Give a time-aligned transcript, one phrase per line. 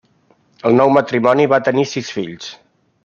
[0.69, 2.49] El nou matrimoni va tenir sis fills.